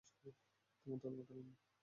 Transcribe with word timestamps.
তোমার 0.81 0.97
তলোয়ারটা 1.01 1.33
লম্বা। 1.37 1.55